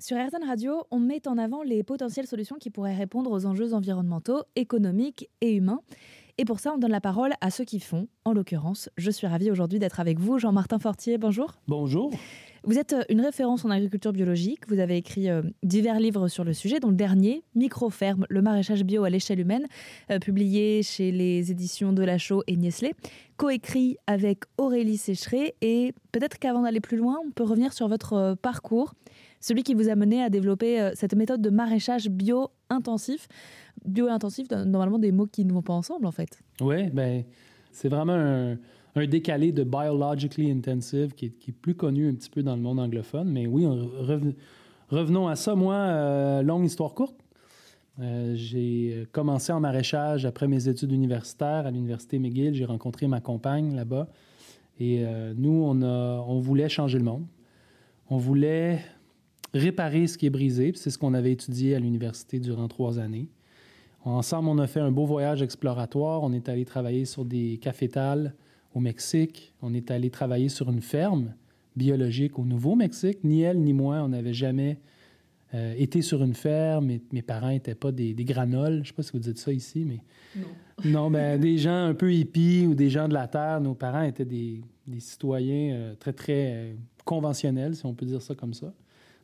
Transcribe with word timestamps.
Sur 0.00 0.16
RZN 0.16 0.48
Radio, 0.48 0.84
on 0.90 0.98
met 0.98 1.28
en 1.28 1.36
avant 1.36 1.62
les 1.62 1.82
potentielles 1.82 2.26
solutions 2.26 2.56
qui 2.56 2.70
pourraient 2.70 2.96
répondre 2.96 3.30
aux 3.30 3.44
enjeux 3.44 3.74
environnementaux, 3.74 4.44
économiques 4.56 5.28
et 5.42 5.54
humains. 5.54 5.82
Et 6.38 6.46
pour 6.46 6.58
ça, 6.58 6.72
on 6.72 6.78
donne 6.78 6.90
la 6.90 7.02
parole 7.02 7.34
à 7.42 7.50
ceux 7.50 7.64
qui 7.64 7.80
font. 7.80 8.08
En 8.24 8.32
l'occurrence, 8.32 8.88
je 8.96 9.10
suis 9.10 9.26
ravie 9.26 9.50
aujourd'hui 9.50 9.78
d'être 9.78 10.00
avec 10.00 10.18
vous, 10.18 10.38
Jean-Martin 10.38 10.78
Fortier. 10.78 11.18
Bonjour. 11.18 11.52
Bonjour. 11.68 12.10
Vous 12.64 12.78
êtes 12.78 12.94
euh, 12.94 13.02
une 13.10 13.20
référence 13.20 13.66
en 13.66 13.70
agriculture 13.70 14.14
biologique. 14.14 14.60
Vous 14.68 14.78
avez 14.78 14.96
écrit 14.96 15.28
euh, 15.28 15.42
divers 15.62 16.00
livres 16.00 16.28
sur 16.28 16.44
le 16.44 16.54
sujet, 16.54 16.80
dont 16.80 16.88
le 16.88 16.96
dernier, 16.96 17.44
Microferme, 17.54 18.24
le 18.30 18.40
maraîchage 18.40 18.84
bio 18.84 19.04
à 19.04 19.10
l'échelle 19.10 19.38
humaine, 19.38 19.66
euh, 20.10 20.18
publié 20.18 20.82
chez 20.82 21.12
les 21.12 21.50
éditions 21.50 21.92
de 21.92 22.02
La 22.02 22.16
Chaux 22.16 22.42
et 22.46 22.56
Niesley, 22.56 22.94
coécrit 23.36 23.98
avec 24.06 24.44
Aurélie 24.56 24.96
Sécheret. 24.96 25.56
Et 25.60 25.92
peut-être 26.10 26.38
qu'avant 26.38 26.62
d'aller 26.62 26.80
plus 26.80 26.96
loin, 26.96 27.18
on 27.26 27.30
peut 27.32 27.44
revenir 27.44 27.74
sur 27.74 27.86
votre 27.88 28.34
parcours 28.40 28.94
celui 29.40 29.62
qui 29.62 29.74
vous 29.74 29.88
a 29.88 29.96
mené 29.96 30.22
à 30.22 30.28
développer 30.28 30.80
euh, 30.80 30.90
cette 30.94 31.14
méthode 31.14 31.40
de 31.40 31.50
maraîchage 31.50 32.08
bio-intensif. 32.08 33.26
Bio-intensif, 33.86 34.50
normalement 34.50 34.98
des 34.98 35.12
mots 35.12 35.26
qui 35.26 35.44
ne 35.44 35.52
vont 35.52 35.62
pas 35.62 35.72
ensemble 35.72 36.06
en 36.06 36.10
fait. 36.12 36.38
Oui, 36.60 36.90
ben, 36.90 37.24
c'est 37.72 37.88
vraiment 37.88 38.12
un, 38.12 39.06
décalé 39.06 39.52
de 39.52 39.64
biologically 39.64 40.50
intensive 40.50 41.14
qui 41.14 41.26
est, 41.26 41.52
plus 41.52 41.74
connu 41.74 42.08
un 42.08 42.14
petit 42.14 42.28
peu 42.28 42.42
dans 42.42 42.54
le 42.54 42.60
monde 42.60 42.78
anglophone. 42.78 43.30
Mais 43.30 43.46
oui, 43.46 43.66
revenons 44.90 45.28
à 45.28 45.36
ça. 45.36 45.54
Moi, 45.54 45.74
euh, 45.74 46.42
longue 46.42 46.66
histoire 46.66 46.92
courte. 46.92 47.16
Euh, 47.98 48.34
j'ai 48.34 49.06
commencé 49.12 49.52
en 49.52 49.60
maraîchage 49.60 50.26
après 50.26 50.48
mes 50.48 50.68
études 50.68 50.92
universitaires 50.92 51.66
à 51.66 51.70
l'Université 51.70 52.18
McGill. 52.18 52.54
J'ai 52.54 52.66
rencontré 52.66 53.06
ma 53.06 53.20
compagne 53.20 53.74
là-bas. 53.74 54.08
Et 54.78 55.04
nous, 55.36 55.62
on, 55.62 55.82
a, 55.82 56.24
on 56.26 56.38
voulait 56.38 56.70
changer 56.70 56.98
le 56.98 57.04
monde. 57.04 57.26
On 58.08 58.16
voulait 58.16 58.80
réparer 59.54 60.06
ce 60.06 60.18
qui 60.18 60.26
est 60.26 60.30
brisé. 60.30 60.72
C'est 60.74 60.90
ce 60.90 60.98
qu'on 60.98 61.14
avait 61.14 61.32
étudié 61.32 61.74
à 61.74 61.78
l'université 61.78 62.38
durant 62.38 62.68
trois 62.68 62.98
années. 62.98 63.28
Ensemble, 64.04 64.48
on 64.48 64.58
a 64.58 64.66
fait 64.66 64.80
un 64.80 64.90
beau 64.90 65.04
voyage 65.04 65.42
exploratoire. 65.42 66.22
On 66.22 66.32
est 66.32 66.48
allé 66.48 66.64
travailler 66.64 67.04
sur 67.04 67.24
des 67.24 67.58
cafétales 67.60 68.34
au 68.74 68.80
Mexique. 68.80 69.52
On 69.60 69.74
est 69.74 69.90
allé 69.90 70.10
travailler 70.10 70.48
sur 70.48 70.70
une 70.70 70.80
ferme 70.80 71.34
biologique 71.76 72.38
au 72.38 72.44
Nouveau-Mexique. 72.44 73.18
Ni 73.24 73.42
elle 73.42 73.60
ni 73.60 73.72
moi, 73.72 73.96
on 74.02 74.08
n'avait 74.08 74.32
jamais 74.32 74.78
euh, 75.54 75.74
été 75.76 76.00
sur 76.00 76.22
une 76.22 76.34
ferme. 76.34 76.98
mes 77.12 77.22
parents 77.22 77.50
n'étaient 77.50 77.74
pas 77.74 77.92
des, 77.92 78.14
granoles. 78.14 78.76
Je 78.76 78.78
ne 78.78 78.84
sais 78.84 78.92
pas 78.92 79.02
si 79.02 79.12
vous 79.12 79.18
dites 79.18 79.38
ça 79.38 79.52
ici, 79.52 79.84
mais... 79.84 80.00
Non. 80.36 80.46
non, 80.84 81.10
ben, 81.10 81.38
des 81.40 81.58
gens 81.58 81.86
un 81.86 81.94
peu 81.94 82.12
hippies 82.12 82.66
ou 82.66 82.74
des 82.74 82.88
gens 82.88 83.08
de 83.08 83.14
la 83.14 83.28
terre. 83.28 83.60
Nos 83.60 83.74
parents 83.74 84.02
étaient 84.02 84.24
des, 84.24 84.62
citoyens 84.98 85.74
euh, 85.74 85.94
très, 85.96 86.12
très 86.12 86.52
euh, 86.54 86.74
conventionnels, 87.04 87.76
si 87.76 87.84
on 87.84 87.94
peut 87.94 88.06
dire 88.06 88.22
ça 88.22 88.34
comme 88.34 88.54
ça. 88.54 88.72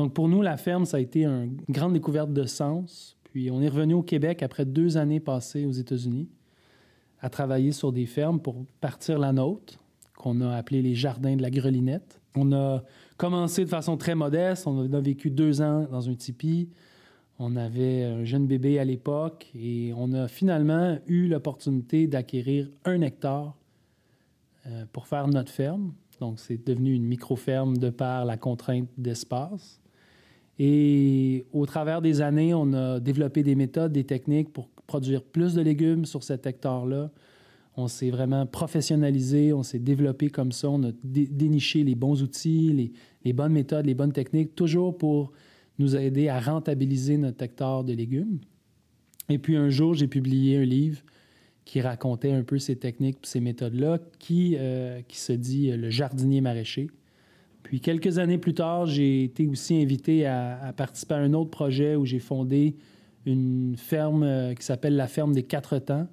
Donc 0.00 0.14
pour 0.14 0.28
nous, 0.28 0.40
la 0.40 0.56
ferme, 0.56 0.86
ça 0.86 0.96
a 0.96 1.00
été 1.00 1.26
une 1.26 1.58
grande 1.68 1.92
découverte 1.92 2.32
de 2.32 2.44
sens. 2.44 3.18
Puis 3.22 3.50
on 3.50 3.60
est 3.60 3.68
revenu 3.68 3.92
au 3.92 4.02
Québec 4.02 4.42
après 4.42 4.64
deux 4.64 4.96
années 4.96 5.20
passées 5.20 5.66
aux 5.66 5.72
États-Unis 5.72 6.26
à 7.20 7.28
travailler 7.28 7.70
sur 7.70 7.92
des 7.92 8.06
fermes 8.06 8.40
pour 8.40 8.64
partir 8.80 9.18
la 9.18 9.34
nôtre, 9.34 9.78
qu'on 10.16 10.40
a 10.40 10.56
appelé 10.56 10.80
les 10.80 10.94
Jardins 10.94 11.36
de 11.36 11.42
la 11.42 11.50
Grelinette. 11.50 12.18
On 12.34 12.50
a 12.54 12.82
commencé 13.18 13.62
de 13.62 13.68
façon 13.68 13.98
très 13.98 14.14
modeste. 14.14 14.66
On 14.66 14.90
a 14.90 15.00
vécu 15.02 15.28
deux 15.28 15.60
ans 15.60 15.86
dans 15.92 16.08
un 16.08 16.14
tipi. 16.14 16.70
On 17.38 17.54
avait 17.54 18.04
un 18.04 18.24
jeune 18.24 18.46
bébé 18.46 18.78
à 18.78 18.84
l'époque 18.86 19.50
et 19.54 19.92
on 19.94 20.14
a 20.14 20.28
finalement 20.28 20.96
eu 21.08 21.28
l'opportunité 21.28 22.06
d'acquérir 22.06 22.70
un 22.86 23.02
hectare 23.02 23.54
euh, 24.66 24.86
pour 24.94 25.06
faire 25.06 25.28
notre 25.28 25.52
ferme. 25.52 25.92
Donc, 26.20 26.38
c'est 26.38 26.66
devenu 26.66 26.94
une 26.94 27.04
micro-ferme 27.04 27.76
de 27.76 27.90
par 27.90 28.24
la 28.24 28.38
contrainte 28.38 28.88
d'espace. 28.96 29.79
Et 30.62 31.46
au 31.54 31.64
travers 31.64 32.02
des 32.02 32.20
années, 32.20 32.52
on 32.52 32.74
a 32.74 33.00
développé 33.00 33.42
des 33.42 33.54
méthodes, 33.54 33.92
des 33.92 34.04
techniques 34.04 34.52
pour 34.52 34.68
produire 34.86 35.22
plus 35.22 35.54
de 35.54 35.62
légumes 35.62 36.04
sur 36.04 36.22
cet 36.22 36.46
hectare-là. 36.46 37.10
On 37.78 37.88
s'est 37.88 38.10
vraiment 38.10 38.44
professionnalisé, 38.44 39.54
on 39.54 39.62
s'est 39.62 39.78
développé 39.78 40.28
comme 40.28 40.52
ça, 40.52 40.68
on 40.68 40.82
a 40.82 40.90
déniché 41.02 41.82
les 41.82 41.94
bons 41.94 42.22
outils, 42.22 42.92
les, 43.24 43.32
bonnes 43.32 43.54
méthodes, 43.54 43.86
les 43.86 43.94
bonnes 43.94 44.12
techniques, 44.12 44.54
toujours 44.54 44.98
pour 44.98 45.32
nous 45.78 45.96
aider 45.96 46.28
à 46.28 46.38
rentabiliser 46.38 47.16
notre 47.16 47.42
hectare 47.42 47.82
de 47.82 47.94
légumes. 47.94 48.38
Et 49.30 49.38
puis 49.38 49.56
un 49.56 49.70
jour, 49.70 49.94
j'ai 49.94 50.08
publié 50.08 50.58
un 50.58 50.64
livre 50.64 51.00
qui 51.64 51.80
racontait 51.80 52.32
un 52.32 52.42
peu 52.42 52.58
ces 52.58 52.76
techniques, 52.76 53.20
ces 53.22 53.40
méthodes-là, 53.40 53.98
qui, 54.18 54.56
euh, 54.58 55.00
qui 55.08 55.16
se 55.16 55.32
dit 55.32 55.70
Le 55.70 55.88
jardinier 55.88 56.42
maraîcher. 56.42 56.90
Puis 57.62 57.80
quelques 57.80 58.18
années 58.18 58.38
plus 58.38 58.54
tard, 58.54 58.86
j'ai 58.86 59.24
été 59.24 59.46
aussi 59.46 59.80
invité 59.80 60.26
à, 60.26 60.72
participer 60.76 61.14
à 61.14 61.18
un 61.18 61.32
autre 61.34 61.50
projet 61.50 61.96
où 61.96 62.04
j'ai 62.04 62.18
fondé 62.18 62.76
une 63.26 63.76
ferme 63.76 64.22
euh, 64.22 64.54
qui 64.54 64.64
s'appelle 64.64 64.96
la 64.96 65.06
ferme 65.06 65.34
des 65.34 65.42
quatre 65.42 65.78
temps, 65.78 66.08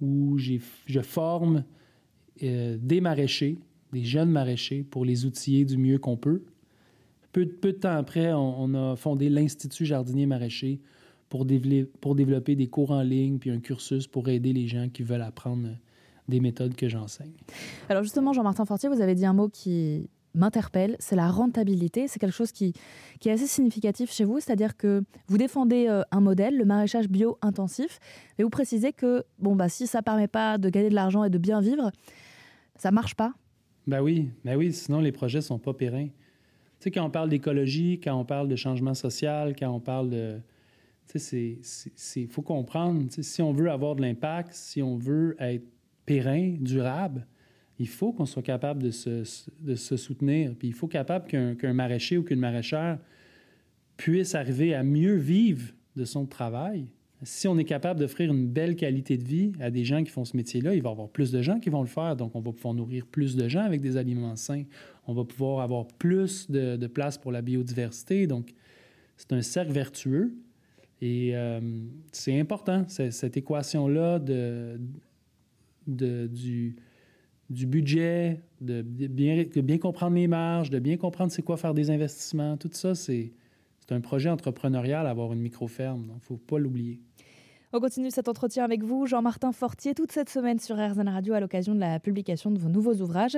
où 0.00 0.36
je 0.38 1.00
forme 1.00 1.64
euh, 2.42 2.76
des 2.80 3.00
maraîchers, 3.00 3.58
des 3.92 4.04
jeunes 4.04 4.30
maraîchers, 4.30 4.82
pour 4.82 5.04
les 5.04 5.24
outiller 5.24 5.64
du 5.64 5.76
mieux 5.76 5.98
qu'on 5.98 6.16
peut. 6.16 6.42
Peu, 7.32 7.46
de 7.46 7.70
temps 7.70 7.96
après, 7.96 8.32
on, 8.32 8.74
a 8.74 8.96
fondé 8.96 9.28
l'Institut 9.28 9.84
jardinier 9.84 10.26
maraîcher 10.26 10.80
pour, 11.28 11.46
pour 12.00 12.14
développer 12.16 12.56
des 12.56 12.66
cours 12.66 12.90
en 12.90 13.02
ligne 13.02 13.38
puis 13.38 13.50
un 13.50 13.60
cursus 13.60 14.06
pour 14.06 14.28
aider 14.28 14.52
les 14.52 14.66
gens 14.66 14.88
qui 14.88 15.02
veulent 15.04 15.22
apprendre 15.22 15.68
des 16.26 16.40
méthodes 16.40 16.74
que 16.74 16.88
j'enseigne. 16.88 17.32
Alors 17.88 18.02
justement, 18.02 18.32
Jean-Martin 18.32 18.64
Fortier, 18.64 18.88
vous 18.88 19.00
avez 19.00 19.14
dit 19.14 19.26
un 19.26 19.32
mot 19.32 19.48
qui 19.48 20.08
m'interpelle, 20.34 20.96
c'est 20.98 21.16
la 21.16 21.30
rentabilité. 21.30 22.08
C'est 22.08 22.18
quelque 22.18 22.34
chose 22.34 22.52
qui, 22.52 22.72
qui 23.20 23.28
est 23.28 23.32
assez 23.32 23.46
significatif 23.46 24.12
chez 24.12 24.24
vous, 24.24 24.40
c'est-à-dire 24.40 24.76
que 24.76 25.02
vous 25.26 25.38
défendez 25.38 25.86
euh, 25.88 26.02
un 26.10 26.20
modèle, 26.20 26.56
le 26.56 26.64
maraîchage 26.64 27.08
bio-intensif, 27.08 27.98
mais 28.38 28.44
vous 28.44 28.50
précisez 28.50 28.92
que 28.92 29.24
bon, 29.38 29.56
bah, 29.56 29.68
si 29.68 29.86
ça 29.86 29.98
ne 29.98 30.04
permet 30.04 30.28
pas 30.28 30.58
de 30.58 30.68
gagner 30.70 30.90
de 30.90 30.94
l'argent 30.94 31.24
et 31.24 31.30
de 31.30 31.38
bien 31.38 31.60
vivre, 31.60 31.90
ça 32.76 32.90
marche 32.90 33.14
pas. 33.14 33.34
Ben 33.86 34.00
oui, 34.00 34.28
ben 34.44 34.56
oui, 34.56 34.72
sinon 34.72 35.00
les 35.00 35.12
projets 35.12 35.40
sont 35.40 35.58
pas 35.58 35.72
périns. 35.72 36.08
Tu 36.08 36.84
sais, 36.84 36.90
quand 36.90 37.04
on 37.04 37.10
parle 37.10 37.28
d'écologie, 37.30 38.00
quand 38.02 38.14
on 38.14 38.24
parle 38.24 38.48
de 38.48 38.56
changement 38.56 38.94
social, 38.94 39.56
quand 39.58 39.70
on 39.70 39.80
parle 39.80 40.10
de... 40.10 40.38
Tu 41.10 41.18
sais, 41.18 41.58
il 42.16 42.28
faut 42.28 42.42
comprendre, 42.42 43.06
si 43.10 43.40
on 43.40 43.52
veut 43.52 43.70
avoir 43.70 43.96
de 43.96 44.02
l'impact, 44.02 44.52
si 44.52 44.82
on 44.82 44.96
veut 44.96 45.34
être 45.38 45.64
périn, 46.04 46.54
durable, 46.60 47.26
il 47.78 47.88
faut 47.88 48.12
qu'on 48.12 48.26
soit 48.26 48.42
capable 48.42 48.82
de 48.82 48.90
se, 48.90 49.22
de 49.60 49.74
se, 49.74 49.96
soutenir. 49.96 50.54
Puis 50.58 50.68
il 50.68 50.74
faut 50.74 50.88
capable 50.88 51.26
qu'un 51.26 51.72
maraîcher 51.72 52.18
ou 52.18 52.22
qu'une 52.24 52.40
maraîchère 52.40 52.98
puisse 53.96 54.34
arriver 54.34 54.74
à 54.74 54.82
mieux 54.82 55.16
vivre 55.16 55.72
de 55.96 56.04
son 56.04 56.26
travail. 56.26 56.86
Si 57.22 57.48
on 57.48 57.58
est 57.58 57.64
capable 57.64 57.98
d'offrir 57.98 58.32
une 58.32 58.46
belle 58.46 58.76
qualité 58.76 59.16
de 59.16 59.24
vie 59.24 59.52
à 59.60 59.70
des 59.70 59.84
gens 59.84 60.04
qui 60.04 60.10
font 60.10 60.24
ce 60.24 60.36
métier-là, 60.36 60.74
il 60.74 60.82
va 60.82 60.88
y 60.88 60.92
avoir 60.92 61.08
plus 61.08 61.32
de 61.32 61.42
gens 61.42 61.58
qui 61.58 61.68
vont 61.68 61.80
le 61.80 61.88
faire. 61.88 62.14
Donc, 62.14 62.36
on 62.36 62.40
va 62.40 62.52
pouvoir 62.52 62.74
nourrir 62.74 63.06
plus 63.06 63.34
de 63.34 63.48
gens 63.48 63.62
avec 63.62 63.80
des 63.80 63.96
aliments 63.96 64.36
sains. 64.36 64.62
On 65.08 65.14
va 65.14 65.24
pouvoir 65.24 65.60
avoir 65.60 65.86
plus 65.86 66.48
de, 66.48 66.86
place 66.86 67.18
pour 67.18 67.32
la 67.32 67.42
biodiversité. 67.42 68.28
Donc, 68.28 68.54
c'est 69.16 69.32
un 69.32 69.42
cercle 69.42 69.72
vertueux. 69.72 70.32
Et 71.00 71.30
euh, 71.34 71.60
c'est 72.12 72.38
important, 72.38 72.84
cette 72.88 73.36
équation-là 73.36 74.20
de, 74.20 74.80
de, 75.88 76.28
du, 76.28 76.76
du 77.50 77.66
budget, 77.66 78.40
de 78.60 78.82
bien, 78.82 79.44
bien 79.56 79.78
comprendre 79.78 80.16
les 80.16 80.28
marges, 80.28 80.70
de 80.70 80.78
bien 80.78 80.96
comprendre 80.96 81.32
c'est 81.32 81.42
quoi 81.42 81.56
faire 81.56 81.74
des 81.74 81.90
investissements. 81.90 82.56
Tout 82.56 82.70
ça, 82.72 82.94
c'est 82.94 83.32
un 83.90 84.00
projet 84.00 84.28
entrepreneurial, 84.28 85.06
avoir 85.06 85.32
une 85.32 85.40
micro-ferme. 85.40 86.04
Il 86.08 86.14
ne 86.14 86.20
faut 86.20 86.36
pas 86.36 86.58
l'oublier. 86.58 87.00
On 87.72 87.80
continue 87.80 88.10
cet 88.10 88.28
entretien 88.28 88.64
avec 88.64 88.82
vous, 88.82 89.06
Jean-Martin 89.06 89.52
Fortier, 89.52 89.94
toute 89.94 90.10
cette 90.10 90.30
semaine 90.30 90.58
sur 90.58 90.76
RZN 90.76 91.08
Radio 91.08 91.34
à 91.34 91.40
l'occasion 91.40 91.74
de 91.74 91.80
la 91.80 92.00
publication 92.00 92.50
de 92.50 92.58
vos 92.58 92.70
nouveaux 92.70 92.94
ouvrages, 92.94 93.36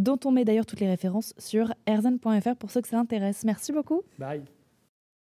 dont 0.00 0.18
on 0.24 0.30
met 0.30 0.44
d'ailleurs 0.44 0.66
toutes 0.66 0.78
les 0.80 0.88
références 0.88 1.34
sur 1.36 1.74
rzn.fr 1.88 2.54
pour 2.56 2.70
ceux 2.70 2.80
que 2.80 2.88
ça 2.88 2.98
intéresse. 2.98 3.42
Merci 3.44 3.72
beaucoup. 3.72 4.02
Bye. 4.18 4.42